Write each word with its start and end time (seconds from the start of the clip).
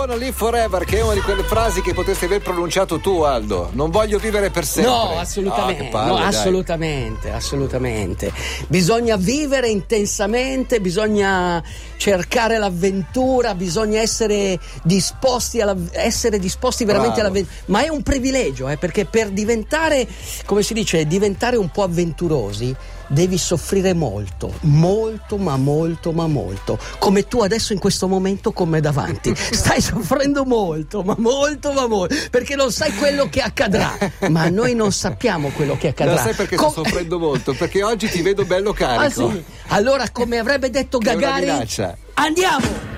wanna 0.00 0.14
live 0.14 0.32
forever, 0.32 0.84
che 0.84 0.98
è 0.98 1.02
una 1.02 1.12
di 1.12 1.20
quelle 1.20 1.42
frasi 1.42 1.82
che 1.82 1.92
potresti 1.92 2.24
aver 2.24 2.40
pronunciato 2.40 3.00
tu, 3.00 3.20
Aldo. 3.20 3.68
Non 3.72 3.90
voglio 3.90 4.18
vivere 4.18 4.48
per 4.48 4.64
sempre. 4.64 4.90
No, 4.90 5.18
assolutamente. 5.18 5.88
Ah, 5.88 5.90
palle, 5.90 6.08
no, 6.08 6.16
assolutamente, 6.26 7.30
assolutamente. 7.30 8.32
Bisogna 8.66 9.16
vivere 9.16 9.68
intensamente, 9.68 10.80
bisogna 10.80 11.62
cercare 11.98 12.56
l'avventura, 12.56 13.54
bisogna 13.54 14.00
essere 14.00 14.58
disposti, 14.82 15.60
alla, 15.60 15.76
essere 15.92 16.38
disposti 16.38 16.86
veramente 16.86 17.20
all'avventura. 17.20 17.54
Ma 17.66 17.84
è 17.84 17.88
un 17.88 18.02
privilegio, 18.02 18.68
eh, 18.68 18.78
perché 18.78 19.04
per 19.04 19.28
diventare, 19.28 20.08
come 20.46 20.62
si 20.62 20.72
dice, 20.72 21.06
diventare 21.06 21.56
un 21.56 21.68
po' 21.68 21.82
avventurosi 21.82 22.74
devi 23.10 23.38
soffrire 23.38 23.92
molto, 23.92 24.54
molto, 24.60 25.36
ma 25.36 25.56
molto, 25.56 26.12
ma 26.12 26.26
molto. 26.28 26.78
Come 26.98 27.26
tu 27.26 27.40
adesso 27.40 27.72
in 27.72 27.80
questo 27.80 28.06
momento 28.06 28.52
con 28.52 28.68
me 28.68 28.80
davanti. 28.80 29.34
Stai 29.36 29.80
soffrendo 29.90 30.44
molto, 30.44 31.02
ma 31.02 31.14
molto, 31.18 31.72
ma 31.72 31.86
molto, 31.86 32.14
perché 32.30 32.54
non 32.54 32.70
sai 32.70 32.94
quello 32.94 33.28
che 33.28 33.40
accadrà. 33.40 33.96
Ma 34.28 34.48
noi 34.48 34.74
non 34.74 34.92
sappiamo 34.92 35.48
quello 35.50 35.76
che 35.76 35.88
accadrà. 35.88 36.14
Non 36.14 36.22
sai 36.22 36.34
perché 36.34 36.56
Co- 36.56 36.70
sto 36.70 36.84
soffrendo 36.84 37.18
molto? 37.18 37.52
Perché 37.54 37.82
oggi 37.82 38.08
ti 38.08 38.22
vedo 38.22 38.44
bello 38.44 38.72
carico. 38.72 39.26
Ah, 39.26 39.30
sì? 39.32 39.44
Allora, 39.68 40.08
come 40.10 40.38
avrebbe 40.38 40.70
detto 40.70 40.98
minaccia. 40.98 41.96
andiamo! 42.14 42.89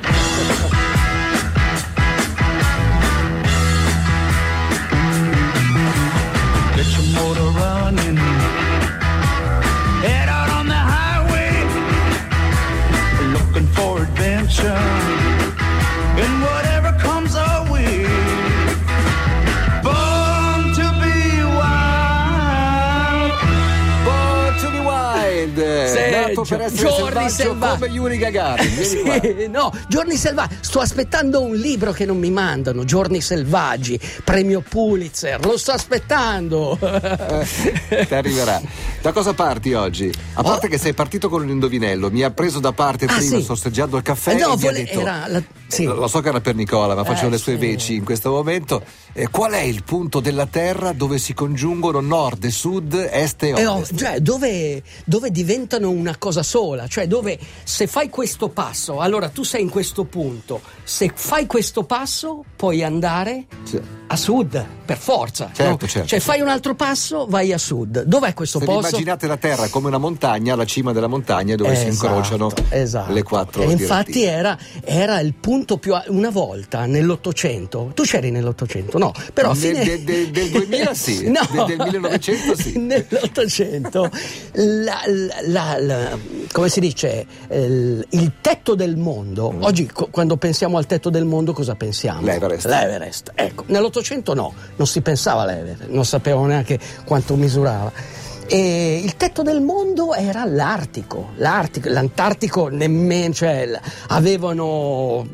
Nato 26.43 26.57
per 26.57 26.61
essere 26.67 26.89
giorni 26.97 27.31
selvaggi. 27.31 27.79
come 27.81 27.93
Yuri 27.93 28.17
Gagarin. 28.19 28.85
Sì, 28.85 29.47
no, 29.51 29.73
Giorni 29.89 30.17
Selvaggi. 30.17 30.57
Sto 30.61 30.81
aspettando 30.81 31.41
un 31.43 31.55
libro 31.55 31.93
che 31.93 32.05
non 32.05 32.19
mi 32.19 32.31
mandano. 32.31 32.85
Giorni 32.85 33.21
Selvaggi, 33.21 33.99
premio 34.25 34.61
Pulitzer. 34.67 35.45
Lo 35.45 35.57
sto 35.57 35.73
aspettando. 35.73 36.79
Eh, 36.81 38.07
ti 38.07 38.15
arriverà. 38.15 38.61
Da 39.01 39.13
cosa 39.13 39.33
parti 39.35 39.73
oggi? 39.73 40.13
A 40.35 40.43
parte 40.43 40.69
che 40.69 40.79
sei 40.79 40.95
partito 40.95 41.29
con 41.29 41.43
un 41.43 41.49
indovinello, 41.49 42.11
mi 42.11 42.23
ha 42.23 42.31
preso 42.31 42.61
da 42.61 42.73
parte 42.73 42.91
Oh. 43.03 43.09
Ah, 43.11 43.17
prima 43.17 43.39
sì. 43.39 43.43
sorseggiando 43.43 43.97
il 43.97 44.03
caffè 44.03 44.35
Eh, 44.35 44.39
no, 44.39 44.55
vole- 44.57 44.85
detto, 44.85 45.01
era 45.01 45.25
la- 45.27 45.43
sì. 45.67 45.85
lo 45.85 46.07
so 46.07 46.21
che 46.21 46.29
era 46.29 46.41
per 46.41 46.55
Nicola, 46.55 46.95
ma 46.95 47.03
faccio 47.05 47.27
Eh, 47.27 47.31
le 47.31 47.37
sue 47.39 47.55
sì. 47.55 47.59
veci 47.59 47.95
in 47.97 48.05
questo 48.05 48.31
momento. 48.31 48.83
Eh, 49.13 49.29
qual 49.29 49.53
è 49.53 49.61
il 49.61 49.83
punto 49.83 50.21
della 50.21 50.47
Terra 50.47 50.93
dove 50.93 51.19
si 51.19 51.35
congiungono 51.35 52.01
nord 52.01 52.45
e 52.45 52.51
sud, 52.51 52.95
est 53.11 53.43
e 53.43 53.49
Eh, 53.49 53.67
oh, 53.67 53.75
ovest? 53.75 53.97
cioè, 53.97 54.21
dove, 54.21 54.83
dove 55.05 55.31
diventano 55.31 55.91
una 55.91 56.17
cosa 56.17 56.32
sola, 56.43 56.87
cioè 56.87 57.07
dove 57.07 57.39
se 57.65 57.87
fai 57.87 58.09
questo 58.09 58.49
passo, 58.49 59.01
allora 59.01 59.29
tu 59.29 59.43
sei 59.43 59.61
in 59.61 59.69
questo 59.69 60.05
punto, 60.05 60.63
se 60.83 61.13
fai 61.15 61.45
questo 61.45 61.83
passo 61.83 62.43
puoi 62.57 62.83
andare 62.83 63.45
Sì. 63.65 64.01
A 64.13 64.17
sud, 64.17 64.63
per 64.85 64.99
forza. 64.99 65.49
Certo, 65.55 65.85
no? 65.87 65.91
certo. 65.91 66.09
Cioè 66.09 66.21
fai 66.21 66.43
un 66.43 66.49
altro 66.49 66.75
passo, 66.75 67.25
vai 67.27 67.51
a 67.51 67.57
sud. 67.57 68.03
Dov'è 68.03 68.35
questo 68.35 68.59
Se 68.59 68.65
posto? 68.67 68.89
immaginate 68.89 69.27
la 69.27 69.39
Terra 69.39 69.69
come 69.69 69.89
una 69.89 69.97
montagna, 69.97 70.55
la 70.55 70.67
cima 70.67 70.93
della 70.93 71.07
montagna 71.07 71.57
dove 71.57 71.75
si 71.77 71.87
Esatto, 71.87 72.07
incrociano 72.13 72.53
esatto. 72.69 73.13
le 73.13 73.23
quattro 73.23 73.63
E 73.63 73.71
infatti 73.73 74.23
era, 74.23 74.59
era 74.85 75.19
il 75.21 75.33
punto 75.33 75.79
più 75.79 75.95
a- 75.95 76.05
una 76.09 76.29
volta 76.29 76.85
nell'Ottocento. 76.85 77.91
Tu 77.95 78.03
c'eri 78.03 78.31
nell'Ottocento? 78.31 78.99
No, 78.99 79.13
però 79.33 79.53
a 79.53 79.55
Del- 79.57 79.77
fine... 79.77 79.85
del- 79.85 80.01
del- 80.03 80.31
del 80.31 80.51
2000 80.51 80.93
sì, 80.95 81.31
No. 81.31 81.41
del- 81.67 81.77
del 81.79 81.87
1900 81.87 82.55
sì. 82.55 82.77
Nell'Ottocento, 83.33 84.11
la- 84.53 85.01
la- 85.47 85.77
la- 85.81 86.19
come 86.53 86.69
si 86.69 86.81
dice, 86.81 87.27
il, 87.51 88.07
il 88.11 88.33
tetto 88.43 88.75
del 88.75 88.97
mondo. 88.99 89.55
Oggi 89.61 89.87
co- 89.87 90.09
quando 90.11 90.37
pensiamo 90.37 90.77
al 90.77 90.85
tetto 90.87 91.09
del 91.09 91.25
mondo 91.25 91.55
cosa 91.55 91.75
pensiamo? 91.77 92.21
Mm. 92.21 92.25
L'Everest. 92.27 92.67
L'Everest. 92.67 93.33
Ecco, 93.35 93.65
nell'Ottocento 93.69 94.01
no, 94.35 94.53
non 94.77 94.87
si 94.87 95.01
pensava 95.01 95.43
all'Everest, 95.43 95.89
non 95.89 96.05
sapevamo 96.05 96.47
neanche 96.47 96.79
quanto 97.05 97.37
misurava. 97.37 98.21
E 98.53 99.01
il 99.03 99.17
tetto 99.17 99.43
del 99.43 99.63
mondo 99.63 100.13
era 100.13 100.45
l'Artico, 100.45 101.31
l'Artico 101.37 101.89
l'Antartico 101.89 102.69
nemmeno, 102.69 103.33
cioè, 103.33 103.81
avevano 104.09 105.27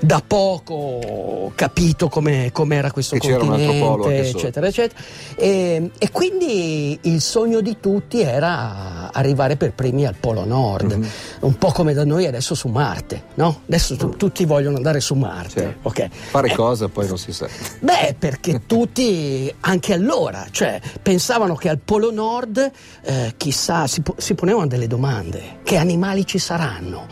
da 0.00 0.20
poco 0.26 1.52
capito 1.54 2.08
come 2.08 2.50
era 2.70 2.90
questo 2.90 3.16
Che 3.18 3.36
continente, 3.36 4.28
eccetera, 4.30 4.66
eccetera. 4.66 5.00
E, 5.36 5.90
e 5.96 6.10
quindi 6.10 6.98
il 7.02 7.20
sogno 7.20 7.60
di 7.60 7.76
tutti 7.78 8.20
era 8.20 8.99
arrivare 9.12 9.56
per 9.56 9.72
primi 9.72 10.06
al 10.06 10.14
Polo 10.14 10.44
Nord, 10.44 10.92
Mhm. 10.92 11.06
un 11.40 11.56
po' 11.58 11.72
come 11.72 11.92
da 11.94 12.04
noi 12.04 12.26
adesso 12.26 12.54
su 12.54 12.68
Marte, 12.68 13.24
no? 13.34 13.60
Adesso 13.66 13.96
tu- 13.96 14.16
tutti 14.16 14.44
vogliono 14.44 14.76
andare 14.76 15.00
su 15.00 15.14
Marte, 15.14 15.60
Certo. 15.60 15.88
ok? 15.88 16.08
Fare 16.30 16.48
Eh, 16.50 16.54
cosa 16.54 16.88
poi 16.88 17.06
non 17.08 17.18
si 17.18 17.32
sa. 17.32 17.46
Beh, 17.80 18.16
perché 18.18 18.62
tutti, 18.66 19.52
anche 19.60 19.92
allora, 19.92 20.46
cioè, 20.50 20.80
pensavano 21.02 21.54
che 21.54 21.68
al 21.68 21.78
Polo 21.78 22.10
Nord, 22.10 22.70
eh, 23.02 23.34
chissà, 23.36 23.86
si, 23.86 24.02
si 24.16 24.34
ponevano 24.34 24.66
delle 24.66 24.86
domande. 24.86 25.58
Che 25.62 25.76
animali 25.76 26.26
ci 26.26 26.38
saranno? 26.38 27.06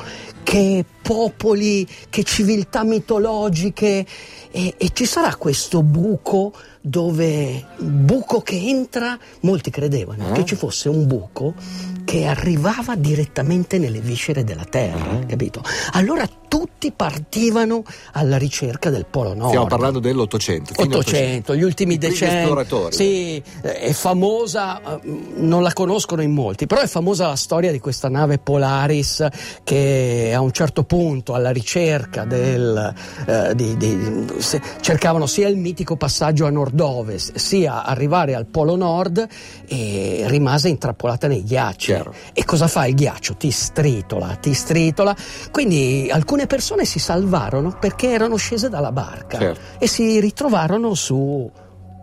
Che 0.49 0.83
popoli, 1.03 1.87
che 2.09 2.23
civiltà 2.23 2.83
mitologiche? 2.83 4.07
E, 4.51 4.75
e 4.79 4.91
ci 4.95 5.05
sarà 5.05 5.37
questo 5.37 5.83
buco 5.83 6.55
dove, 6.81 7.67
buco 7.77 8.41
che 8.41 8.57
entra, 8.57 9.19
molti 9.41 9.69
credevano 9.69 10.31
Eh? 10.31 10.33
che 10.33 10.47
ci 10.47 10.55
fosse 10.55 10.89
un 10.89 11.07
buco 11.07 11.53
che 12.03 12.25
arrivava 12.25 12.95
direttamente 12.97 13.77
nelle 13.77 14.01
viscere 14.01 14.43
della 14.43 14.65
Terra, 14.65 15.21
Eh? 15.21 15.27
capito? 15.27 15.63
Allora 15.93 16.27
tutti 16.49 16.68
partivano 16.95 17.83
alla 18.13 18.37
ricerca 18.39 18.91
del 18.91 19.07
Polo 19.07 19.35
Nord. 19.35 19.49
Stiamo 19.49 19.67
parlando 19.67 19.99
dell'Ottocento. 19.99 20.73
800, 20.77 21.55
gli 21.57 21.63
ultimi 21.63 21.95
I 21.95 21.99
decenni. 21.99 22.41
esploratori. 22.43 22.95
Sì, 22.95 23.43
eh, 23.63 23.79
è 23.81 23.93
famosa, 23.93 24.81
eh, 24.81 25.01
non 25.37 25.63
la 25.63 25.73
conoscono 25.73 26.23
in 26.23 26.31
molti, 26.33 26.67
però 26.67 26.81
è 26.81 26.87
famosa 26.87 27.27
la 27.27 27.37
storia 27.37 27.73
di 27.73 27.81
questa 27.81 28.09
nave 28.09 28.39
Polaris 28.39 29.27
che 29.65 30.33
a 30.35 30.41
un 30.41 30.53
certo 30.53 30.85
punto 30.85 31.35
alla 31.35 31.51
ricerca 31.51 32.25
del 32.25 32.95
eh, 33.27 33.55
di- 33.55 33.77
di- 33.77 34.27
se- 34.39 34.61
cercavano 34.81 35.27
sia 35.27 35.49
il 35.49 35.57
mitico 35.57 35.97
passaggio 35.97 36.47
a 36.47 36.51
nord-ovest, 36.51 37.37
sia 37.37 37.85
arrivare 37.85 38.35
al 38.35 38.47
Polo 38.47 38.77
Nord 38.77 39.27
e 39.67 40.25
rimase 40.27 40.69
intrappolata 40.69 41.27
nei 41.27 41.43
ghiacci. 41.43 41.87
Chiaro. 41.93 42.15
E 42.33 42.45
cosa 42.45 42.69
fa 42.69 42.87
il 42.87 42.95
ghiaccio? 42.95 43.35
Ti 43.37 43.51
stritola, 43.51 44.37
ti 44.41 44.55
stritola. 44.55 45.17
Quindi 45.51 46.09
alcune 46.11 46.47
persone 46.47 46.67
si 46.85 46.99
salvarono 46.99 47.77
perché 47.79 48.11
erano 48.11 48.37
scese 48.37 48.69
dalla 48.69 48.93
barca 48.93 49.39
Certo. 49.39 49.61
e 49.79 49.87
si 49.87 50.19
ritrovarono 50.21 50.95
su 50.95 51.51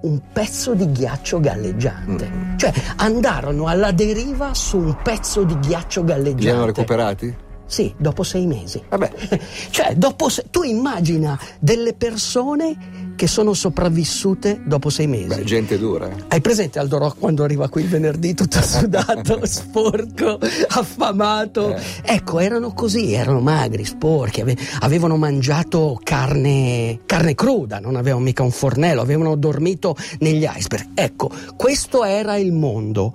un 0.01 0.21
pezzo 0.31 0.73
di 0.75 0.91
ghiaccio 0.91 1.39
galleggiante. 1.39 2.29
Mm. 2.29 2.57
Cioè 2.57 2.73
andarono 2.97 3.65
alla 3.67 3.91
deriva 3.91 4.53
su 4.53 4.77
un 4.77 4.97
pezzo 5.01 5.43
di 5.43 5.57
ghiaccio 5.59 6.03
Li 6.03 6.11
hanno 6.11 6.23
galleggiante. 6.23 6.65
recuperati? 6.65 7.35
Sì, 7.67 7.93
dopo 7.97 8.23
sei 8.23 8.45
mesi. 8.45 8.81
Vabbè. 8.89 9.11
Cioè, 9.71 9.95
dopo 9.95 10.29
se- 10.29 10.45
tu 10.51 10.63
immagina 10.63 11.37
delle 11.59 11.93
persone 11.93 13.03
che 13.15 13.27
sono 13.27 13.53
sopravvissute 13.53 14.61
dopo 14.65 14.89
sei 14.89 15.07
mesi. 15.07 15.27
Beh, 15.27 15.43
gente 15.43 15.77
dura. 15.79 16.07
eh. 16.09 16.23
Hai 16.27 16.41
presente 16.41 16.79
Aldo 16.79 16.97
Rock 16.97 17.17
quando 17.19 17.43
arriva 17.43 17.67
qui 17.69 17.81
il 17.83 17.87
venerdì 17.89 18.33
tutto 18.33 18.59
sudato, 18.63 19.45
sporco, 19.45 20.37
affamato? 20.67 21.73
Eh. 21.75 21.81
Ecco, 22.03 22.39
erano 22.39 22.73
così, 22.73 23.13
erano 23.13 23.39
magri, 23.39 23.83
sporchi, 23.85 24.41
ave- 24.41 24.57
avevano 24.81 25.17
mangiato 25.17 25.99
carne, 26.03 26.99
carne 27.05 27.35
cruda, 27.35 27.79
non 27.79 27.95
avevano 27.95 28.23
mica 28.23 28.43
un 28.43 28.51
fornello, 28.51 29.01
avevano 29.01 29.35
dormito 29.35 29.95
negli 30.19 30.45
iceberg. 30.47 30.89
Ecco, 30.93 31.31
questo 31.55 32.03
era 32.03 32.35
il 32.37 32.51
mondo. 32.51 33.13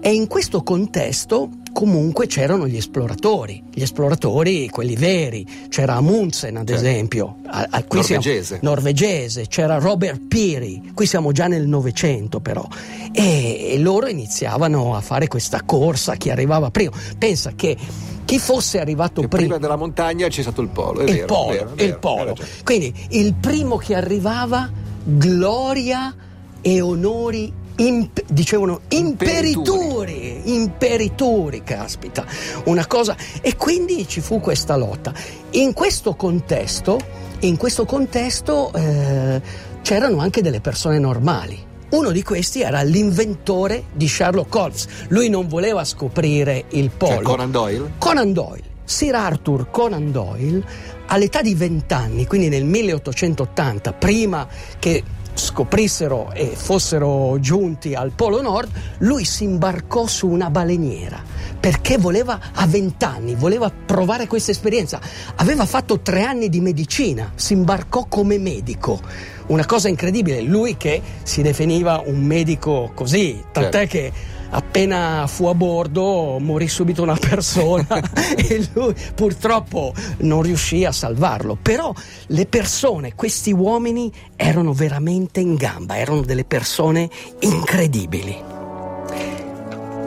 E 0.00 0.12
in 0.14 0.26
questo 0.28 0.62
contesto 0.62 1.50
comunque 1.72 2.26
c'erano 2.26 2.66
gli 2.66 2.76
esploratori, 2.76 3.62
gli 3.72 3.82
esploratori 3.82 4.68
quelli 4.68 4.94
veri, 4.96 5.46
c'era 5.68 5.94
Amundsen 5.96 6.56
ad 6.56 6.68
Certo. 6.68 6.84
esempio, 6.84 7.36
A- 7.46 7.66
a- 7.70 7.84
qui 7.84 8.02
siamo- 8.02 8.22
Norvegese. 8.22 8.58
norvegese, 8.62 9.46
c'era 9.48 9.78
Robert 9.78 10.20
Peary, 10.28 10.92
qui 10.94 11.06
siamo 11.06 11.30
già 11.32 11.46
nel 11.46 11.66
Novecento 11.68 12.40
però, 12.40 12.66
e, 13.12 13.72
e 13.72 13.78
loro 13.78 14.06
iniziavano 14.08 14.94
a 14.96 15.00
fare 15.00 15.26
questa 15.28 15.62
corsa, 15.64 16.14
chi 16.16 16.30
arrivava 16.30 16.70
prima. 16.70 16.92
Pensa 17.18 17.52
che 17.54 17.76
chi 18.24 18.38
fosse 18.38 18.80
arrivato 18.80 19.20
prima... 19.22 19.28
prima 19.36 19.58
della 19.58 19.76
montagna 19.76 20.28
c'è 20.28 20.42
stato 20.42 20.60
il 20.62 20.68
polo. 20.68 21.00
È 21.00 21.04
il 21.08 21.12
vero, 21.14 21.26
polo, 21.26 21.50
vero, 21.52 21.68
il 21.70 21.74
vero, 21.74 21.92
hai 21.92 21.98
polo. 21.98 22.36
Quindi 22.64 22.94
il 23.10 23.34
primo 23.34 23.76
che 23.76 23.94
arrivava, 23.94 24.70
gloria 25.04 26.14
e 26.60 26.80
onori 26.80 27.52
imp- 27.78 28.24
dicevano 28.28 28.80
imperituri, 28.88 30.54
imperituri, 30.54 31.62
caspita, 31.62 32.24
una 32.64 32.86
cosa. 32.86 33.16
E 33.40 33.56
quindi 33.56 34.06
ci 34.06 34.20
fu 34.20 34.40
questa 34.40 34.76
lotta. 34.76 35.12
In 35.50 35.72
questo 35.72 36.14
contesto, 36.14 37.00
in 37.40 37.56
questo 37.56 37.84
contesto 37.84 38.72
eh, 38.72 39.40
c'erano 39.82 40.18
anche 40.18 40.42
delle 40.42 40.60
persone 40.60 40.98
normali. 40.98 41.66
Uno 41.90 42.10
di 42.10 42.22
questi 42.22 42.60
era 42.60 42.82
l'inventore 42.82 43.84
di 43.94 44.06
Sherlock 44.06 44.54
Holmes. 44.54 44.86
Lui 45.08 45.30
non 45.30 45.48
voleva 45.48 45.84
scoprire 45.84 46.64
il 46.70 46.90
polo. 46.90 47.14
Cioè 47.14 47.22
Conan 47.22 47.50
Doyle? 47.50 47.90
Conan 47.98 48.32
Doyle. 48.32 48.76
Sir 48.88 49.14
Arthur 49.14 49.70
Conan 49.70 50.10
Doyle, 50.10 50.64
all'età 51.08 51.42
di 51.42 51.54
20 51.54 51.92
anni, 51.92 52.26
quindi 52.26 52.48
nel 52.48 52.64
1880, 52.64 53.92
prima 53.92 54.48
che 54.78 55.02
scoprissero 55.38 56.32
e 56.32 56.52
fossero 56.54 57.38
giunti 57.40 57.94
al 57.94 58.10
Polo 58.10 58.42
Nord, 58.42 58.70
lui 58.98 59.24
si 59.24 59.44
imbarcò 59.44 60.06
su 60.06 60.28
una 60.28 60.50
baleniera 60.50 61.22
perché 61.58 61.98
voleva, 61.98 62.38
a 62.54 62.66
20 62.66 63.04
anni, 63.04 63.34
voleva 63.34 63.70
provare 63.70 64.26
questa 64.26 64.52
esperienza. 64.52 65.00
Aveva 65.36 65.66
fatto 65.66 66.00
tre 66.00 66.22
anni 66.22 66.48
di 66.48 66.60
medicina, 66.60 67.32
si 67.34 67.52
imbarcò 67.52 68.06
come 68.06 68.38
medico. 68.38 69.00
Una 69.48 69.66
cosa 69.66 69.88
incredibile, 69.88 70.40
lui 70.42 70.76
che 70.76 71.02
si 71.22 71.42
definiva 71.42 72.02
un 72.04 72.22
medico 72.22 72.92
così, 72.94 73.42
tant'è 73.50 73.86
Certo. 73.86 73.90
che 73.90 74.12
appena 74.50 75.26
fu 75.26 75.46
a 75.46 75.54
bordo 75.54 76.38
morì 76.40 76.68
subito 76.68 77.02
una 77.02 77.16
persona 77.16 77.86
e 78.36 78.68
lui 78.72 78.94
purtroppo 79.14 79.92
non 80.18 80.42
riuscì 80.42 80.84
a 80.84 80.92
salvarlo. 80.92 81.56
Però 81.60 81.92
le 82.28 82.46
persone, 82.46 83.14
questi 83.14 83.52
uomini 83.52 84.12
erano 84.36 84.72
veramente 84.72 85.40
in 85.40 85.54
gamba, 85.54 85.96
erano 85.96 86.22
delle 86.22 86.44
persone 86.44 87.08
incredibili. 87.40 88.56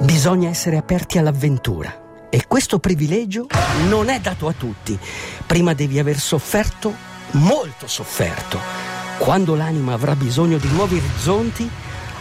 Bisogna 0.01 0.49
essere 0.49 0.77
aperti 0.77 1.17
all'avventura 1.19 2.27
e 2.29 2.45
questo 2.47 2.79
privilegio 2.79 3.47
non 3.87 4.09
è 4.09 4.19
dato 4.19 4.47
a 4.47 4.53
tutti. 4.53 4.97
Prima 5.45 5.73
devi 5.73 5.99
aver 5.99 6.17
sofferto, 6.17 6.93
molto 7.31 7.87
sofferto. 7.87 8.57
Quando 9.17 9.53
l'anima 9.53 9.93
avrà 9.93 10.15
bisogno 10.15 10.57
di 10.57 10.69
nuovi 10.69 10.97
orizzonti, 10.97 11.69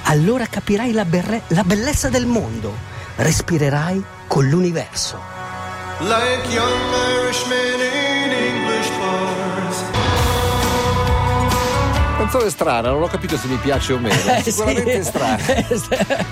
allora 0.05 0.47
capirai 0.47 0.93
la, 0.93 1.05
berre- 1.05 1.43
la 1.49 1.63
bellezza 1.63 2.09
del 2.09 2.27
mondo, 2.27 2.75
respirerai 3.17 4.03
con 4.27 4.49
l'universo. 4.49 5.21
Like 6.01 6.49
young 6.49 7.25
Irishmen 7.25 7.81
in 7.81 8.33
English 8.33 8.89
bars. 8.99 9.77
Canzone 12.17 12.51
strana, 12.51 12.91
non 12.91 13.03
ho 13.03 13.07
capito 13.07 13.37
se 13.37 13.47
mi 13.49 13.57
piace 13.57 13.93
o 13.93 13.99
meno. 13.99 14.15
Eh, 14.35 14.43
Sicuramente 14.43 15.03
sì. 15.03 15.09
strana. 15.09 15.37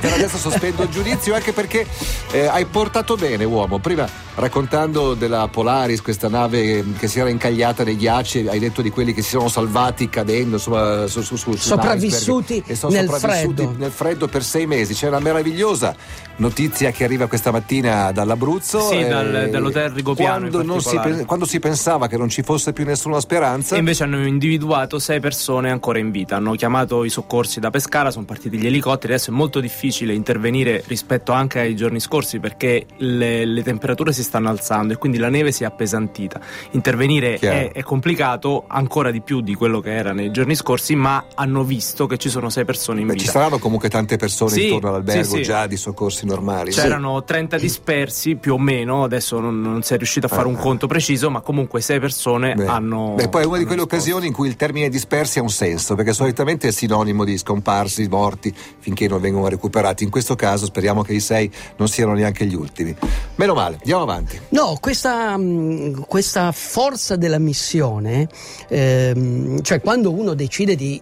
Per 0.01 0.13
adesso 0.13 0.39
sospendo 0.39 0.83
il 0.85 0.91
giudizio 0.91 1.35
anche 1.35 1.53
perché 1.53 1.87
eh, 2.31 2.47
hai 2.47 2.65
portato 2.67 3.17
bene, 3.17 3.45
uomo. 3.45 3.79
Prima 3.79 4.07
raccontando 4.39 5.15
della 5.15 5.49
Polaris, 5.49 6.01
questa 6.01 6.29
nave 6.29 6.85
che 6.97 7.09
si 7.09 7.19
era 7.19 7.29
incagliata 7.29 7.83
nei 7.83 7.97
ghiacci, 7.97 8.47
hai 8.49 8.59
detto 8.59 8.83
di 8.83 8.91
quelli 8.91 9.13
che 9.13 9.23
si 9.23 9.31
sono 9.31 9.49
salvati 9.49 10.09
cadendo 10.09 10.57
insomma, 10.57 11.07
su, 11.09 11.23
su, 11.23 11.37
su, 11.37 11.53
su 11.53 11.57
Sopravvissuti 11.57 12.63
e 12.65 12.75
sono 12.77 12.93
nel 12.93 13.09
sopravvissuti 13.09 13.63
freddo. 13.63 13.79
nel 13.79 13.91
freddo 13.91 14.29
per 14.29 14.45
sei 14.45 14.67
mesi. 14.67 14.95
C'è 14.95 15.09
una 15.09 15.19
meravigliosa 15.19 15.95
notizia 16.37 16.93
che 16.93 17.05
arriva 17.05 17.27
questa 17.27 17.51
mattina 17.51 18.13
dall'Abruzzo. 18.13 18.81
Sì, 18.81 18.99
eh, 18.99 19.09
dal- 19.09 19.49
dall'hotel 19.51 19.91
Rigopiano 19.91 20.49
Quando, 20.49 20.79
si, 20.81 21.25
quando 21.27 21.45
si 21.45 21.59
pensava 21.59 22.07
che 22.07 22.17
non 22.17 22.29
ci 22.29 22.43
fosse 22.43 22.73
più 22.73 22.85
nessuna 22.85 23.19
speranza. 23.21 23.75
E 23.75 23.79
invece 23.79 24.05
hanno 24.05 24.25
individuato 24.25 24.99
sei 25.01 25.19
persone 25.19 25.71
ancora 25.71 25.99
in 25.99 26.13
vita. 26.13 26.37
Hanno 26.37 26.55
chiamato 26.55 27.03
i 27.05 27.11
soccorsi 27.11 27.59
da 27.59 27.71
Pescara, 27.71 28.13
sono 28.13 28.25
partiti 28.25 28.57
gli 28.57 28.67
elicotteri. 28.67 29.15
Adesso 29.15 29.31
è 29.31 29.35
molto 29.35 29.59
difficile 29.59 30.15
intervenire 30.15 30.85
rispetto 30.87 31.33
anche 31.33 31.59
ai 31.59 31.75
giorni 31.75 31.99
scorsi 31.99 32.39
perché 32.39 32.87
le, 32.99 33.45
le 33.45 33.63
temperature 33.65 34.13
si 34.13 34.23
stanno 34.29 34.49
alzando 34.51 34.93
e 34.93 34.97
quindi 34.97 35.19
la 35.19 35.29
neve 35.31 35.51
si 35.53 35.63
è 35.65 35.67
appesantita. 35.67 36.39
Intervenire 36.73 37.39
è, 37.39 37.73
è 37.73 37.83
complicato 37.83 38.65
ancora 38.69 39.11
di 39.11 39.21
più 39.23 39.41
di 39.41 39.55
quello 39.55 39.81
che 39.81 39.95
era 39.95 40.13
nei 40.13 40.31
giorni 40.31 40.55
scorsi, 40.55 40.95
ma 40.95 41.25
hanno 41.35 41.65
visto 41.65 42.07
che 42.07 42.19
ci 42.19 42.29
sono 42.29 42.51
sei 42.51 42.65
persone 42.65 43.01
in 43.01 43.07
Beh, 43.07 43.15
vita. 43.15 43.25
ci 43.25 43.31
saranno 43.31 43.59
comunque 43.59 43.89
tante 43.89 44.17
persone 44.17 44.51
Sì, 44.53 44.67
intorno 44.67 44.89
all'albergo 44.91 45.37
sì, 45.37 45.43
già 45.43 45.67
di 45.67 45.77
soccorsi 45.77 46.27
normali. 46.27 46.71
C'erano 46.73 47.25
30 47.25 47.57
dispersi 47.59 48.37
più 48.37 48.55
o 48.55 48.59
meno, 48.59 49.03
adesso 49.03 49.41
non, 49.41 49.61
non 49.61 49.83
si 49.83 49.95
è 49.95 49.97
riuscito 49.97 50.27
a 50.27 50.29
fare 50.29 50.47
un 50.47 50.55
Ah. 50.57 50.59
conto 50.59 50.87
preciso, 50.87 51.31
ma 51.31 51.41
comunque 51.41 51.81
sei 51.81 51.99
persone 52.01 52.55
Beh. 52.55 52.67
hanno. 52.67 53.15
Beh, 53.17 53.29
poi 53.29 53.43
è 53.43 53.47
una 53.47 53.57
di 53.59 53.65
quelle 53.65 53.81
risposto. 53.83 53.97
occasioni 53.97 54.27
in 54.27 54.33
cui 54.33 54.49
il 54.49 54.57
termine 54.57 54.89
dispersi 54.91 55.39
ha 55.39 55.43
un 55.43 55.51
senso, 55.51 55.95
perché 55.95 56.13
solitamente 56.13 56.69
è 56.69 56.71
sinonimo 56.73 57.25
di 57.25 57.39
scomparsi, 57.39 58.07
morti, 58.09 58.55
finché 58.79 59.09
non 59.09 59.21
vengono 59.21 59.49
recuperati. 59.49 60.05
In 60.05 60.11
questo 60.11 60.35
caso 60.35 60.67
speriamo 60.67 61.03
che 61.03 61.15
i 61.15 61.21
sei 61.21 61.51
non 61.77 61.89
siano 61.89 62.13
neanche 62.13 62.45
gli 62.47 62.55
ultimi. 62.55 62.95
Meno 63.37 63.55
male, 63.55 63.77
andiamo 63.77 64.03
avanti. 64.03 64.08
No, 64.51 64.79
questa, 64.81 65.37
mh, 65.37 66.07
questa 66.07 66.51
forza 66.53 67.17
della 67.17 67.39
missione, 67.39 68.29
ehm, 68.69 69.61
cioè 69.63 69.81
quando 69.81 70.13
uno 70.13 70.35
decide 70.35 70.75
di 70.75 71.01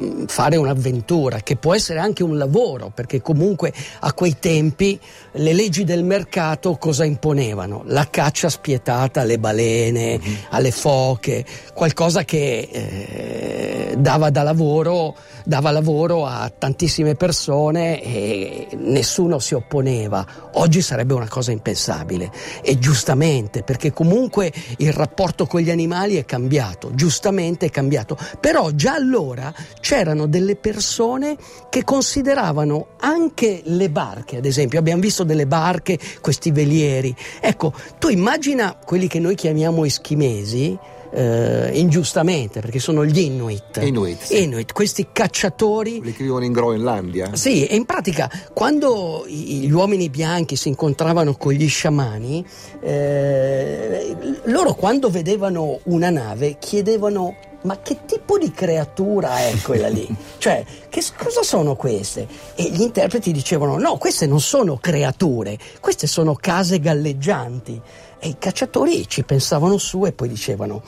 ehm, 0.00 0.26
fare 0.26 0.56
un'avventura, 0.56 1.40
che 1.40 1.56
può 1.56 1.74
essere 1.74 1.98
anche 1.98 2.22
un 2.22 2.36
lavoro, 2.38 2.90
perché 2.94 3.20
comunque 3.20 3.72
a 4.00 4.12
quei 4.12 4.38
tempi 4.38 4.98
le 5.32 5.52
leggi 5.52 5.84
del 5.84 6.04
mercato 6.04 6.76
cosa 6.76 7.04
imponevano? 7.04 7.82
La 7.86 8.08
caccia 8.08 8.48
spietata 8.48 9.20
alle 9.20 9.38
balene, 9.38 10.20
alle 10.50 10.70
foche, 10.70 11.44
qualcosa 11.74 12.24
che 12.24 12.68
eh, 12.70 13.94
dava 13.96 14.30
da 14.30 14.42
lavoro, 14.42 15.14
dava 15.44 15.70
lavoro 15.70 16.26
a 16.26 16.50
tantissime 16.56 17.14
persone 17.14 18.02
e 18.02 18.68
nessuno 18.76 19.38
si 19.38 19.54
opponeva. 19.54 20.26
Oggi 20.54 20.82
sarebbe 20.82 21.14
una 21.14 21.28
cosa 21.28 21.52
impensabile 21.52 22.30
e 22.62 22.78
giustamente 22.78 23.62
perché 23.62 23.92
comunque 23.92 24.52
il 24.78 24.92
rapporto 24.92 25.46
con 25.46 25.60
gli 25.60 25.70
animali 25.70 26.16
è 26.16 26.24
cambiato, 26.24 26.94
giustamente 26.94 27.66
è 27.66 27.70
cambiato, 27.70 28.16
però 28.38 28.70
già 28.70 28.94
allora 28.94 29.52
c'erano 29.90 30.28
delle 30.28 30.54
persone 30.54 31.36
che 31.68 31.82
consideravano 31.82 32.90
anche 33.00 33.60
le 33.64 33.90
barche, 33.90 34.36
ad 34.36 34.44
esempio, 34.44 34.78
abbiamo 34.78 35.00
visto 35.00 35.24
delle 35.24 35.48
barche, 35.48 35.98
questi 36.20 36.52
velieri. 36.52 37.12
Ecco, 37.40 37.72
tu 37.98 38.06
immagina 38.06 38.76
quelli 38.76 39.08
che 39.08 39.18
noi 39.18 39.34
chiamiamo 39.34 39.84
eschimesi, 39.84 40.78
eh, 41.12 41.70
ingiustamente, 41.72 42.60
perché 42.60 42.78
sono 42.78 43.04
gli 43.04 43.18
Inuit. 43.18 43.80
Inuit, 43.82 44.22
sì. 44.22 44.44
Inuit, 44.44 44.72
questi 44.72 45.08
cacciatori 45.12 45.98
Quelli 45.98 46.14
che 46.14 46.22
vivono 46.22 46.44
in 46.44 46.52
Groenlandia. 46.52 47.34
sì, 47.34 47.66
e 47.66 47.74
in 47.74 47.84
pratica 47.84 48.30
quando 48.52 49.24
gli 49.26 49.72
uomini 49.72 50.08
bianchi 50.08 50.54
si 50.54 50.68
incontravano 50.68 51.34
con 51.34 51.50
gli 51.50 51.68
sciamani, 51.68 52.46
eh, 52.80 54.16
loro 54.44 54.72
quando 54.74 55.10
vedevano 55.10 55.80
una 55.86 56.10
nave 56.10 56.58
chiedevano 56.60 57.34
ma 57.62 57.80
che 57.80 58.04
tipo 58.06 58.38
di 58.38 58.50
creatura 58.50 59.38
è 59.38 59.54
quella 59.62 59.88
lì? 59.88 60.08
cioè, 60.38 60.64
che 60.88 61.02
cosa 61.16 61.42
sono 61.42 61.76
queste? 61.76 62.26
E 62.54 62.70
gli 62.70 62.80
interpreti 62.80 63.32
dicevano 63.32 63.78
no, 63.78 63.98
queste 63.98 64.26
non 64.26 64.40
sono 64.40 64.76
creature, 64.76 65.58
queste 65.80 66.06
sono 66.06 66.34
case 66.34 66.80
galleggianti. 66.80 67.80
E 68.22 68.28
i 68.28 68.36
cacciatori 68.38 69.08
ci 69.08 69.24
pensavano 69.24 69.78
su 69.78 70.04
e 70.04 70.12
poi 70.12 70.28
dicevano 70.28 70.82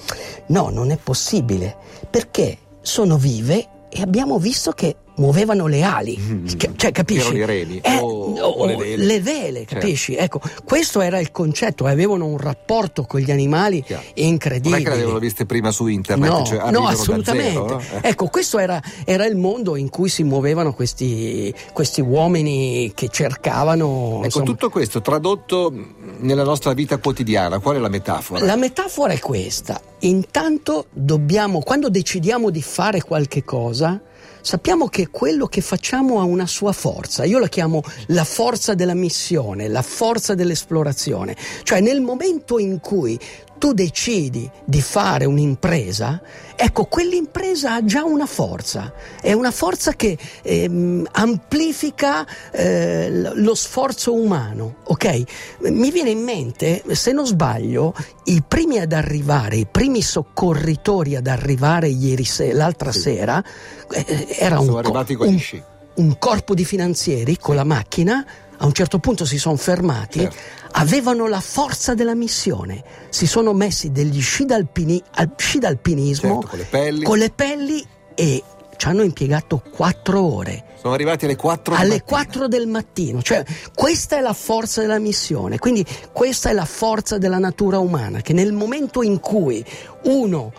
no, 0.48 0.68
non 0.68 0.90
è 0.90 0.98
possibile, 0.98 1.76
perché 2.10 2.58
sono 2.82 3.16
vive 3.16 3.68
e 3.88 4.02
abbiamo 4.02 4.38
visto 4.38 4.72
che 4.72 4.96
muovevano 5.16 5.66
le 5.66 5.82
ali, 5.82 6.16
Mm. 6.18 6.46
Cioè 6.76 6.90
capisci? 6.92 7.20
Erano 7.28 7.36
i 7.42 7.44
reni 7.44 7.80
Eh, 7.82 7.96
o- 8.00 8.34
no, 8.36 8.44
o 8.46 8.66
le 8.66 8.76
vele. 8.76 9.04
le 9.04 9.20
vele, 9.20 9.58
Certo. 9.60 9.74
capisci? 9.74 10.14
Ecco, 10.16 10.40
questo 10.64 11.00
era 11.00 11.18
il 11.20 11.30
concetto, 11.30 11.84
avevano 11.86 12.26
un 12.26 12.38
rapporto 12.38 13.04
con 13.04 13.20
gli 13.20 13.30
animali 13.30 13.82
Chiaro. 13.82 14.02
incredibile. 14.14 14.70
Non 14.76 14.80
è 14.80 14.82
che 14.84 14.90
l'avevano 14.96 15.18
viste 15.18 15.44
prima 15.46 15.70
su 15.70 15.86
internet, 15.86 16.30
No, 16.30 16.44
cioè 16.44 16.70
no, 16.70 16.86
assolutamente. 16.86 17.50
zero, 17.52 17.66
no? 17.68 17.80
Eh. 17.80 18.08
Ecco, 18.08 18.28
questo 18.28 18.58
era, 18.58 18.80
era 19.04 19.26
il 19.26 19.36
mondo 19.36 19.76
in 19.76 19.90
cui 19.90 20.08
si 20.08 20.22
muovevano 20.22 20.72
questi, 20.72 21.52
questi 21.72 22.00
uomini 22.00 22.92
che 22.94 23.08
cercavano. 23.08 24.14
Ecco, 24.16 24.24
insomma- 24.24 24.44
tutto 24.46 24.70
questo 24.70 25.00
tradotto 25.02 25.72
nella 26.18 26.44
nostra 26.44 26.72
vita 26.72 26.96
quotidiana, 26.98 27.58
qual 27.58 27.76
è 27.76 27.78
la 27.78 27.88
metafora? 27.88 28.44
La 28.44 28.56
metafora 28.56 29.12
è 29.12 29.18
questa. 29.18 29.80
Intanto 30.00 30.86
dobbiamo, 30.92 31.60
quando 31.60 31.88
decidiamo 31.88 32.50
di 32.50 32.62
fare 32.62 33.02
qualche 33.02 33.44
cosa, 33.44 34.00
sappiamo 34.42 34.88
che 34.88 35.08
quello 35.08 35.46
che 35.46 35.60
facciamo 35.60 36.20
ha 36.20 36.24
una 36.24 36.46
sua 36.46 36.72
forza. 36.72 37.24
Io 37.24 37.38
la 37.38 37.48
chiamo 37.48 37.82
la 38.08 38.24
forza 38.24 38.74
della 38.74 38.94
missione, 38.94 39.68
la 39.68 39.82
forza 39.82 40.34
dell'esplorazione. 40.34 41.36
Cioè 41.62 41.80
nel 41.80 42.00
momento 42.00 42.58
in 42.58 42.80
cui 42.80 43.18
tu 43.62 43.72
decidi 43.74 44.50
di 44.64 44.80
fare 44.82 45.24
un'impresa, 45.24 46.20
ecco, 46.56 46.86
quell'impresa 46.86 47.74
ha 47.74 47.84
già 47.84 48.02
una 48.02 48.26
forza, 48.26 48.92
è 49.20 49.32
una 49.34 49.52
forza 49.52 49.92
che 49.92 50.18
ehm, 50.42 51.06
amplifica 51.12 52.26
eh, 52.50 53.30
lo 53.34 53.54
sforzo 53.54 54.14
umano, 54.14 54.78
ok? 54.86 55.22
Mi 55.70 55.92
viene 55.92 56.10
in 56.10 56.24
mente, 56.24 56.82
se 56.90 57.12
non 57.12 57.24
sbaglio, 57.24 57.94
i 58.24 58.42
primi 58.46 58.80
ad 58.80 58.92
arrivare, 58.92 59.54
i 59.58 59.66
primi 59.70 60.02
soccorritori 60.02 61.14
ad 61.14 61.28
arrivare 61.28 61.86
ieri 61.86 62.24
se- 62.24 62.52
l'altra 62.52 62.90
Sì. 62.90 63.00
sera, 63.02 63.40
eh, 63.92 64.26
era 64.40 64.58
un, 64.58 64.66
Sono 64.66 64.80
co- 64.82 64.90
con 64.90 65.28
gli 65.28 65.36
un- 65.54 65.62
un 65.94 66.18
corpo 66.18 66.54
di 66.54 66.64
finanzieri 66.64 67.38
con 67.38 67.54
la 67.54 67.62
macchina, 67.64 68.26
a 68.62 68.66
un 68.66 68.72
certo 68.72 69.00
punto 69.00 69.24
si 69.24 69.38
sono 69.38 69.56
fermati, 69.56 70.20
Certo. 70.20 70.36
avevano 70.72 71.26
la 71.26 71.40
forza 71.40 71.94
della 71.94 72.14
missione, 72.14 72.84
si 73.10 73.26
sono 73.26 73.52
messi 73.52 73.90
degli 73.90 74.20
sci, 74.22 74.44
d'alpini- 74.44 75.02
al- 75.14 75.32
sci 75.36 75.58
d'alpinismo 75.58 76.34
Certo, 76.42 76.46
con 76.48 76.58
le 76.58 76.64
pelli. 76.70 77.04
con 77.04 77.18
le 77.18 77.30
pelli 77.30 77.84
e 78.14 78.42
ci 78.76 78.86
hanno 78.88 79.02
impiegato 79.02 79.62
quattro 79.74 80.20
ore 80.22 80.64
Sono 80.80 80.94
arrivati 80.94 81.24
alle 81.24 81.36
4 81.36 81.74
alle 81.74 82.02
4 82.02 82.46
del 82.48 82.66
mattino, 82.68 83.20
cioè 83.22 83.44
questa 83.74 84.16
è 84.16 84.20
la 84.20 84.32
forza 84.32 84.80
della 84.80 84.98
missione, 85.00 85.58
quindi 85.58 85.84
questa 86.12 86.50
è 86.50 86.52
la 86.52 86.64
forza 86.64 87.18
della 87.18 87.38
natura 87.38 87.78
umana, 87.78 88.20
che 88.20 88.32
nel 88.32 88.52
momento 88.52 89.02
in 89.02 89.18
cui 89.20 89.64
uno 90.04 90.52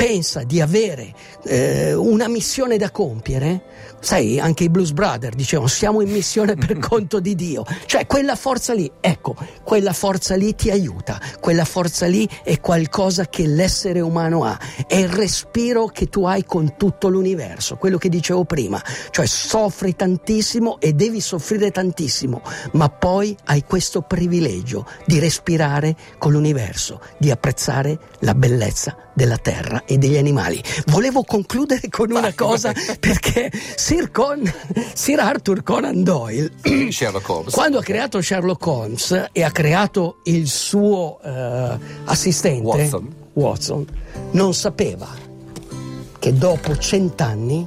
pensa 0.00 0.44
di 0.44 0.62
avere 0.62 1.12
eh, 1.44 1.92
una 1.92 2.26
missione 2.26 2.78
da 2.78 2.90
compiere, 2.90 3.64
sai, 4.00 4.40
anche 4.40 4.64
i 4.64 4.70
Blues 4.70 4.92
Brothers 4.92 5.36
dicevano 5.36 5.68
siamo 5.68 6.00
in 6.00 6.10
missione 6.10 6.54
per 6.54 6.78
conto 6.80 7.20
di 7.20 7.34
Dio, 7.34 7.66
cioè 7.84 8.06
quella 8.06 8.34
forza 8.34 8.72
lì, 8.72 8.90
ecco, 8.98 9.36
quella 9.62 9.92
forza 9.92 10.36
lì 10.36 10.54
ti 10.54 10.70
aiuta, 10.70 11.20
quella 11.38 11.66
forza 11.66 12.06
lì 12.06 12.26
è 12.42 12.60
qualcosa 12.60 13.26
che 13.26 13.46
l'essere 13.46 14.00
umano 14.00 14.44
ha, 14.44 14.58
è 14.86 14.96
il 14.96 15.10
respiro 15.10 15.88
che 15.88 16.06
tu 16.06 16.24
hai 16.24 16.46
con 16.46 16.78
tutto 16.78 17.08
l'universo, 17.08 17.76
quello 17.76 17.98
che 17.98 18.08
dicevo 18.08 18.46
prima, 18.46 18.82
cioè 19.10 19.26
soffri 19.26 19.94
tantissimo 19.94 20.80
e 20.80 20.94
devi 20.94 21.20
soffrire 21.20 21.70
tantissimo, 21.70 22.40
ma 22.72 22.88
poi 22.88 23.36
hai 23.44 23.64
questo 23.64 24.00
privilegio 24.00 24.86
di 25.04 25.18
respirare 25.18 25.94
con 26.16 26.32
l'universo, 26.32 27.02
di 27.18 27.30
apprezzare 27.30 27.98
la 28.20 28.34
bellezza 28.34 28.96
della 29.12 29.36
terra 29.36 29.82
e 29.90 29.98
degli 29.98 30.16
animali. 30.16 30.62
Volevo 30.86 31.24
concludere 31.24 31.88
con 31.90 32.12
una 32.12 32.32
cosa 32.32 32.72
perché 33.00 33.50
Sir, 33.74 34.12
Con- 34.12 34.50
Sir 34.94 35.18
Arthur 35.18 35.64
Conan 35.64 36.04
Doyle 36.04 36.52
quando 37.50 37.78
ha 37.78 37.82
creato 37.82 38.22
Sherlock 38.22 38.64
Holmes 38.64 39.28
e 39.32 39.42
ha 39.42 39.50
creato 39.50 40.20
il 40.24 40.46
suo 40.46 41.20
eh, 41.22 41.78
assistente 42.04 42.62
Watson. 42.62 43.14
Watson, 43.32 43.86
non 44.32 44.54
sapeva 44.54 45.08
che 46.18 46.34
dopo 46.34 46.76
cent'anni 46.76 47.66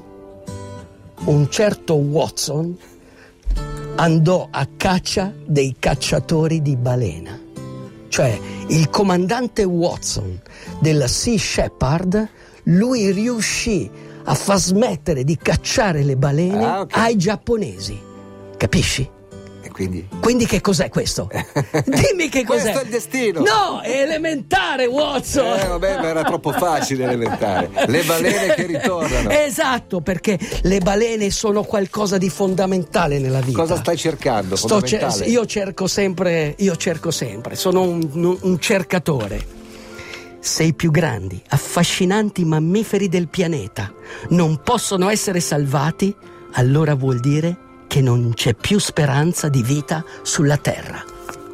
un 1.25 1.49
certo 1.49 1.95
Watson 1.95 2.77
andò 3.95 4.47
a 4.49 4.67
caccia 4.77 5.33
dei 5.45 5.75
cacciatori 5.77 6.61
di 6.61 6.75
balena. 6.77 7.42
Cioè 8.13 8.39
il 8.67 8.91
comandante 8.91 9.63
Watson 9.63 10.39
della 10.79 11.07
Sea 11.07 11.35
Shepherd, 11.35 12.29
lui 12.65 13.09
riuscì 13.11 13.89
a 14.25 14.35
far 14.35 14.59
smettere 14.59 15.23
di 15.23 15.35
cacciare 15.35 16.03
le 16.03 16.15
balene 16.15 16.63
Ah, 16.63 16.79
ok. 16.81 16.95
ai 16.95 17.17
giapponesi. 17.17 17.99
Capisci? 18.55 19.09
Quindi 19.73 20.07
Quindi 20.21 20.45
che 20.45 20.61
cos'è 20.61 20.87
questo? 20.89 21.27
Dimmi 21.85 22.29
che 22.29 22.45
cos'è. 22.45 22.61
Questo 22.71 22.79
è 22.79 22.83
il 22.83 22.89
destino. 22.89 23.39
No, 23.41 23.81
è 23.81 24.01
elementare, 24.03 24.85
Watson. 24.85 25.59
Eh, 25.59 25.67
vabbè, 25.67 25.97
ma 25.97 26.07
era 26.09 26.23
troppo 26.23 26.51
facile 26.51 27.03
elementare. 27.05 27.69
Le 27.87 28.03
balene 28.03 28.53
che 28.53 28.65
ritornano. 28.67 29.29
Esatto, 29.53 29.99
perché 30.01 30.39
le 30.61 30.79
balene 30.79 31.29
sono 31.31 31.63
qualcosa 31.63 32.17
di 32.17 32.29
fondamentale 32.29 33.19
nella 33.19 33.41
vita. 33.41 33.57
Cosa 33.57 33.75
stai 33.77 33.97
cercando? 33.97 34.55
Sto 34.55 34.81
cer- 34.81 35.27
io 35.27 35.45
cerco 35.45 35.87
sempre, 35.87 36.53
io 36.59 36.75
cerco 36.75 37.11
sempre, 37.11 37.55
sono 37.55 37.81
un, 37.81 38.07
un- 38.13 38.37
un 38.41 38.59
cercatore. 38.59 39.43
Se 40.39 40.63
i 40.63 40.73
più 40.73 40.91
grandi, 40.91 41.41
affascinanti 41.49 42.45
mammiferi 42.45 43.07
del 43.09 43.27
pianeta 43.27 43.91
non 44.29 44.59
possono 44.63 45.09
essere 45.09 45.39
salvati, 45.39 46.13
allora 46.53 46.95
vuol 46.95 47.19
dire 47.19 47.57
che 47.93 48.01
non 48.01 48.31
c'è 48.33 48.55
più 48.55 48.79
speranza 48.79 49.49
di 49.49 49.61
vita 49.61 50.03
sulla 50.23 50.57
Terra. 50.57 51.03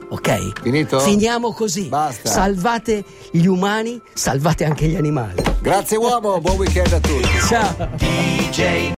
Ok? 0.08 0.62
Finito? 0.62 0.98
Finiamo 1.02 1.52
così. 1.52 1.90
Basta. 1.90 2.30
Salvate 2.30 3.04
gli 3.32 3.46
umani, 3.46 4.00
salvate 4.14 4.64
anche 4.64 4.88
gli 4.88 4.96
animali. 4.96 5.44
Grazie 5.60 5.98
uomo, 5.98 6.40
buon 6.40 6.56
weekend 6.56 6.94
a 6.94 7.00
tutti. 7.02 7.28
Ciao. 7.46 7.90
DJ 7.98 8.88